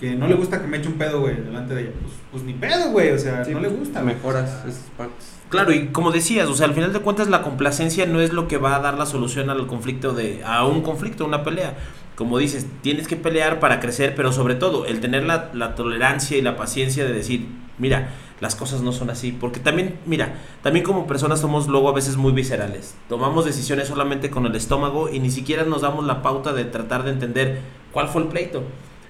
[0.01, 2.43] que no le gusta que me eche un pedo, güey, delante de ella, pues, pues
[2.45, 4.03] ni pedo, güey, o sea, no le gusta.
[4.03, 5.35] Mejoras O sea, esas partes.
[5.49, 8.49] Claro, y como decías, o sea, al final de cuentas la complacencia no es lo
[8.49, 11.77] que va a dar la solución al conflicto de a un conflicto, a una pelea.
[12.17, 16.37] Como dices, tienes que pelear para crecer, pero sobre todo el tener la, la tolerancia
[16.37, 17.47] y la paciencia de decir,
[17.79, 21.93] mira, las cosas no son así, porque también, mira, también como personas somos luego a
[21.93, 22.95] veces muy viscerales.
[23.09, 27.05] Tomamos decisiones solamente con el estómago y ni siquiera nos damos la pauta de tratar
[27.05, 27.61] de entender
[27.93, 28.65] cuál fue el pleito.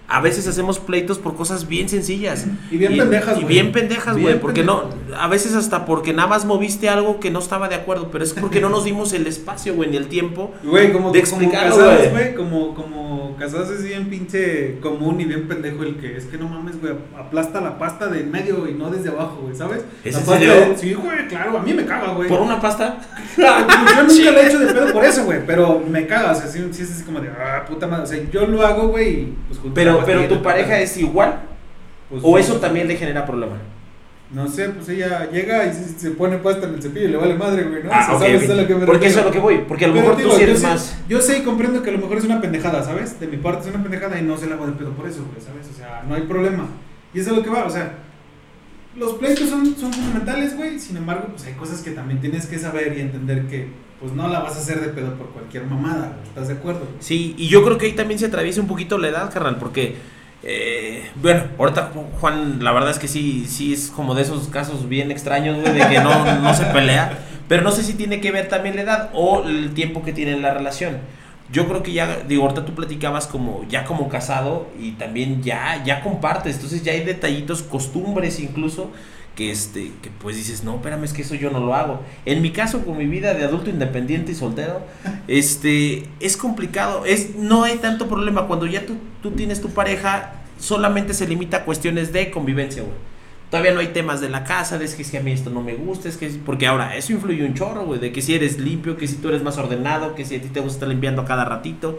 [0.06, 2.46] A veces hacemos pleitos por cosas bien sencillas.
[2.70, 3.54] Y bien pendejas, Y güey.
[3.54, 4.38] bien pendejas, güey.
[4.38, 4.84] Porque no,
[5.18, 8.34] a veces hasta porque nada más moviste algo que no estaba de acuerdo, pero es
[8.34, 10.52] porque no nos dimos el espacio, güey, ni el tiempo.
[10.62, 13.03] Güey, como, de como explicarlo, casados, güey, como, como
[13.36, 16.94] casados es bien pinche común y bien pendejo el que es que no mames, güey,
[17.18, 19.84] aplasta la pasta de en medio y no desde abajo, güey, ¿sabes?
[20.04, 20.54] ¿Es la en serio?
[20.54, 22.28] de- sí, güey, claro, a mí me caga, güey.
[22.28, 22.98] Por una pasta.
[23.36, 23.44] Yo
[24.02, 26.66] nunca lo he hecho de pedo por eso, güey, pero me caga, o sea, sí,
[26.72, 29.38] sí es así como de, ah, puta madre, o sea, yo lo hago, güey, y
[29.48, 31.40] pues junto Pero, pero tu pareja es igual.
[32.08, 32.42] pues, O sí.
[32.44, 33.56] eso también le genera problema.
[34.34, 37.16] No sé, pues ella llega y se, se pone pasta en el cepillo y le
[37.16, 37.90] vale madre, güey, ¿no?
[37.92, 38.50] Ah, O sea, ok, ¿sabes ok.
[38.50, 39.64] a lo que me Porque eso es a lo que voy.
[39.68, 40.98] Porque a lo Pero mejor digo, tú sí eres yo sé- más.
[41.08, 43.20] Yo sé y comprendo que a lo mejor es una pendejada, ¿sabes?
[43.20, 45.24] De mi parte es una pendejada y no se la hago de pedo por eso,
[45.32, 45.68] güey, ¿sabes?
[45.72, 46.66] O sea, no hay problema.
[47.14, 47.94] Y eso es lo que va, o sea,
[48.96, 50.78] los pleitos son, son fundamentales, güey.
[50.80, 53.68] Sin embargo, pues hay cosas que también tienes que saber y entender que,
[54.00, 56.86] pues no la vas a hacer de pedo por cualquier mamada, ¿estás de acuerdo?
[56.98, 59.94] Sí, y yo creo que ahí también se atraviesa un poquito la edad, carnal, porque,
[60.46, 64.88] eh, bueno, ahorita Juan, la verdad es que sí, sí es como de esos casos
[64.88, 68.30] bien extraños, güey, de que no, no se pelea, pero no sé si tiene que
[68.30, 70.98] ver también la edad o el tiempo que tiene en la relación.
[71.50, 75.82] Yo creo que ya, digo, ahorita tú platicabas como, ya como casado y también ya,
[75.84, 78.90] ya compartes, entonces ya hay detallitos, costumbres incluso,
[79.36, 82.00] que este, que pues dices, no, espérame, es que eso yo no lo hago.
[82.24, 84.82] En mi caso, con mi vida de adulto independiente y soltero,
[85.28, 88.46] este, es complicado, es, no hay tanto problema.
[88.46, 92.94] Cuando ya tú, tú tienes tu pareja, solamente se limita a cuestiones de convivencia, güey.
[93.50, 95.50] Todavía no hay temas de la casa, de es que, es que a mí esto
[95.50, 98.34] no me gusta, es que porque ahora eso influye un chorro, güey, de que si
[98.34, 100.88] eres limpio, que si tú eres más ordenado, que si a ti te gusta estar
[100.88, 101.98] limpiando cada ratito.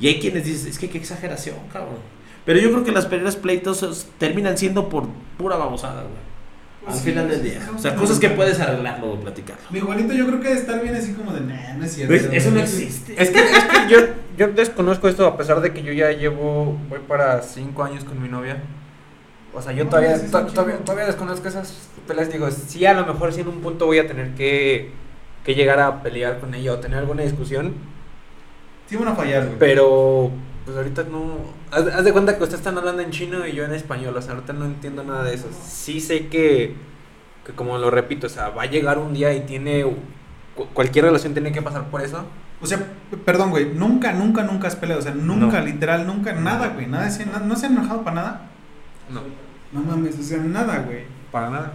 [0.00, 1.96] Y hay quienes dicen, es que qué exageración, cabrón.
[2.44, 5.06] Pero yo creo que las peleas pleitos es- terminan siendo por
[5.38, 6.35] pura babosada, güey.
[6.86, 7.68] Pues Al final del día.
[7.74, 9.62] O sea, cosas que puedes arreglar luego platicarlo.
[9.70, 12.12] Mi Juanito yo creo que estar bien así como de, nah, no es cierto.
[12.12, 12.28] ¿Ves?
[12.32, 12.64] Eso no güey".
[12.64, 13.20] existe.
[13.20, 13.98] Es que, es que yo,
[14.38, 18.22] yo desconozco esto a pesar de que yo ya llevo, voy para cinco años con
[18.22, 18.58] mi novia.
[19.52, 22.32] O sea, yo No, todavía, to- todavía, todavía desconozco esas peleas.
[22.32, 24.92] Digo, sí, a lo mejor sí en un punto voy a tener que,
[25.44, 27.74] que llegar a pelear con ella o tener alguna discusión.
[28.88, 29.58] Sí van a fallar, güey.
[29.58, 30.30] Pero,
[30.66, 31.36] pues ahorita no.
[31.70, 34.14] Haz, haz de cuenta que ustedes están hablando en chino y yo en español.
[34.16, 35.46] O sea, ahorita no entiendo nada de eso.
[35.64, 36.74] Sí sé que,
[37.46, 39.84] que como lo repito, o sea, va a llegar un día y tiene
[40.54, 42.24] cu- cualquier relación tiene que pasar por eso.
[42.60, 42.78] O sea,
[43.24, 45.66] perdón, güey, nunca, nunca, nunca has peleado, o sea, nunca, No.
[45.66, 47.06] literal, nunca, nada, güey, nada,
[47.44, 48.40] no se han enojado para nada.
[49.10, 49.20] No,
[49.72, 51.04] No mames, o sea, nada, güey.
[51.30, 51.72] para nada.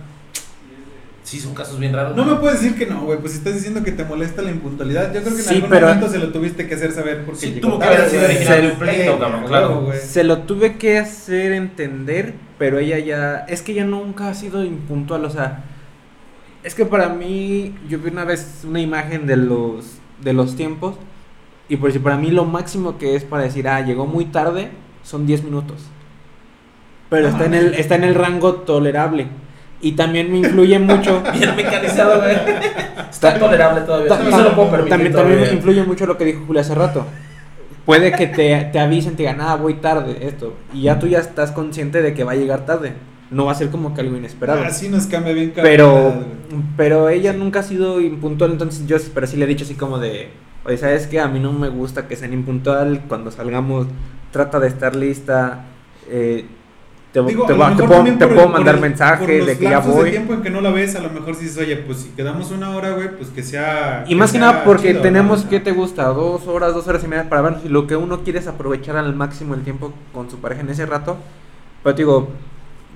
[1.31, 2.13] Sí, son casos bien raros.
[2.17, 4.51] No me puedes decir que no, güey, pues si estás diciendo que te molesta la
[4.51, 7.23] impuntualidad, yo creo que en Sí, algún pero- momento se lo tuviste que hacer saber
[7.23, 9.89] porque Sí, llegó tuvo que haber sido original Se- un pleito, Eh, cabrón, a claro.
[10.03, 13.45] Se lo tuve que hacer entender, pero ella ya.
[13.47, 15.63] Es que ella nunca ha sido impuntual, o sea.
[16.63, 19.85] Es que para mí, yo vi una vez una imagen de los,
[20.21, 20.95] de los tiempos.
[21.69, 24.69] Y por si para mí lo máximo que es para decir, ah, llegó muy tarde,
[25.01, 25.77] son 10 minutos.
[27.09, 29.27] Pero está, en el, está en el rango tolerable.
[29.81, 31.23] Y también me influye mucho.
[31.33, 32.35] Bien mecanizado, güey.
[33.09, 34.07] Está tolerable todavía.
[34.09, 34.89] Ta- No se lo puedo permitir.
[34.91, 37.05] también, también me influye mucho lo que dijo Julia hace rato.
[37.85, 40.53] Puede que te, te avisen, te digan, ah, voy tarde, esto.
[40.73, 42.93] Y ya tú ya estás consciente de que va a llegar tarde.
[43.31, 44.63] No va a ser como que algo inesperado.
[44.63, 46.13] Así nos cambia bien pero,
[46.77, 49.99] pero ella nunca ha sido impuntual, entonces yo pero sí le he dicho así como
[49.99, 50.29] de,
[50.65, 51.19] oye, ¿sabes qué?
[51.21, 53.87] A mí no me gusta que sean impuntual, cuando salgamos
[54.31, 55.61] trata de estar lista,
[56.09, 56.45] eh,
[57.11, 58.59] te, Digo, te a lo va- te mejor puedo, también te por puedo el- por
[58.61, 60.09] mandar mensaje por los de que ya de voy.
[60.11, 62.69] tiempo en que no la ves, a lo mejor dices, oye, pues si quedamos una
[62.75, 64.05] hora, güey, pues que sea.
[64.07, 65.49] Y más que nada porque chido, tenemos, ¿no?
[65.49, 66.05] ¿qué te gusta?
[66.05, 67.65] Dos horas, dos horas y media para vernos.
[67.65, 70.69] Y lo que uno quiere es aprovechar al máximo el tiempo con su pareja en
[70.69, 71.17] ese rato.
[71.83, 72.29] Pero te digo,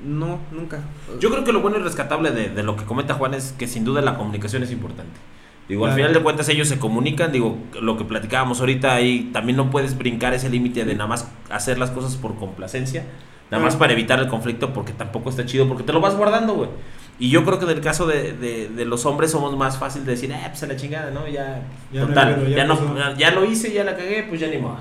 [0.05, 0.79] no, nunca.
[1.19, 3.67] Yo creo que lo bueno y rescatable de, de lo que comenta Juan es que
[3.67, 5.19] sin duda la comunicación es importante.
[5.67, 9.57] Digo, al final de cuentas ellos se comunican, digo, lo que platicábamos ahorita ahí, también
[9.57, 13.03] no puedes brincar ese límite de nada más hacer las cosas por complacencia,
[13.51, 16.53] nada más para evitar el conflicto porque tampoco está chido, porque te lo vas guardando,
[16.55, 16.69] güey.
[17.17, 20.03] Y yo creo que en el caso de, de- de los hombres somos más fácil
[20.05, 21.27] de decir, eh, pues a la chingada, ¿no?
[21.27, 21.61] Ya,
[21.93, 24.77] Ya total, ya ya, no, ya lo hice, ya la cagué, pues ya ni modo.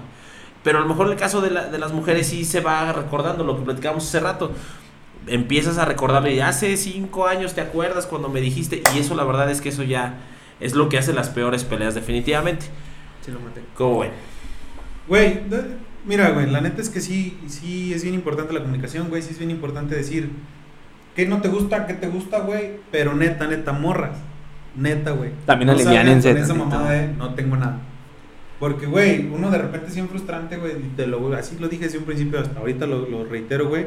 [0.64, 2.92] Pero a lo mejor en el caso de, la- de las mujeres sí se va
[2.92, 4.50] recordando lo que platicábamos hace rato.
[5.27, 9.50] Empiezas a recordarle, hace cinco años te acuerdas cuando me dijiste, y eso la verdad
[9.50, 10.14] es que eso ya
[10.61, 12.66] es lo que hace las peores peleas definitivamente.
[13.24, 13.62] Sí, lo maté.
[13.77, 14.11] ¿Cómo ven?
[15.07, 15.40] Güey,
[16.06, 19.30] mira, güey, la neta es que sí, sí es bien importante la comunicación, güey, sí
[19.32, 20.30] es bien importante decir
[21.14, 24.18] qué no te gusta, qué te gusta, güey, pero neta, neta, morras,
[24.76, 25.30] neta, güey.
[25.46, 27.80] También no salgan aliviánense con esa mamada de no tengo nada.
[28.60, 31.98] Porque, güey, uno de repente es bien frustrante, güey, te lo, así lo dije desde
[31.98, 33.86] un principio, hasta ahorita lo, lo reitero, güey,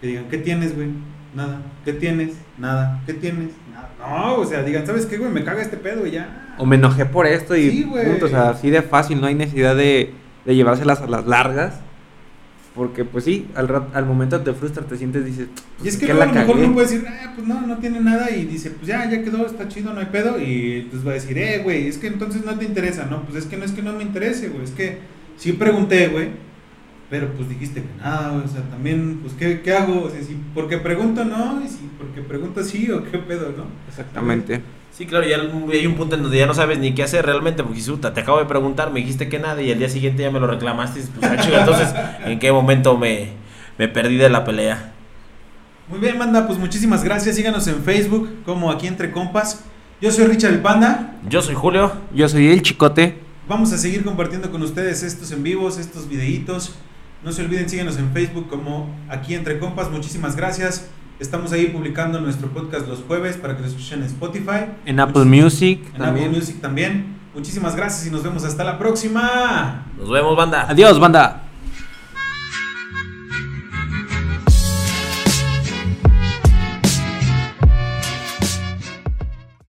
[0.00, 0.88] que digan, ¿qué tienes, güey?
[1.34, 1.60] Nada.
[1.84, 2.34] ¿Qué tienes?
[2.56, 3.02] Nada.
[3.04, 3.50] ¿Qué tienes?
[3.70, 3.90] Nada.
[3.98, 5.30] No, o sea, digan, ¿sabes qué, güey?
[5.30, 6.54] Me caga este pedo y ya.
[6.56, 8.18] O me enojé por esto y Sí, güey.
[8.20, 10.14] o sea, así de fácil, no hay necesidad de,
[10.46, 11.74] de llevárselas a las largas.
[12.74, 15.48] Porque pues sí, al, rat- al momento te frustras, te sientes, dices,
[15.82, 17.78] Y es que ¿qué luego a lo mejor uno puede decir, ah, pues no, no
[17.78, 18.30] tiene nada.
[18.30, 20.38] Y dice, pues ya, ya quedó, está chido, no hay pedo.
[20.38, 23.06] Y entonces va a decir, eh, güey, es que entonces no te interesa.
[23.06, 24.62] No, pues es que no es que no me interese, güey.
[24.64, 24.98] Es que
[25.38, 26.28] sí pregunté, güey.
[27.08, 28.44] Pero pues dijiste que nada, güey.
[28.44, 30.04] O sea, también, pues, ¿qué, qué hago?
[30.04, 33.64] O sea, si porque pregunto no, y si porque pregunto sí, o qué pedo, ¿no?
[33.88, 34.60] Exactamente.
[34.92, 37.62] Sí, claro, ya hay un punto en donde ya no sabes ni qué hacer realmente,
[37.62, 40.22] porque dices, "Uta, te acabo de preguntar, me dijiste que nada, y el día siguiente
[40.22, 41.88] ya me lo reclamaste, pues, ah, chido, entonces,
[42.24, 43.28] ¿en qué momento me,
[43.76, 44.94] me perdí de la pelea?
[45.88, 47.36] Muy bien, manda, pues muchísimas gracias.
[47.36, 49.62] Síganos en Facebook como aquí entre compas.
[50.00, 51.14] Yo soy Richard el Panda.
[51.28, 51.92] Yo soy Julio.
[52.12, 53.18] Yo soy el chicote.
[53.48, 56.74] Vamos a seguir compartiendo con ustedes estos en vivos, estos videitos.
[57.24, 59.90] No se olviden, síguenos en Facebook como aquí entre compas.
[59.90, 60.88] Muchísimas gracias.
[61.18, 64.66] Estamos ahí publicando nuestro podcast los jueves para que lo escuchen en Spotify.
[64.84, 66.26] En Apple Music En también.
[66.26, 67.16] Apple Music también.
[67.34, 69.86] Muchísimas gracias y nos vemos hasta la próxima.
[69.98, 70.66] Nos vemos, banda.
[70.68, 71.45] Adiós, banda.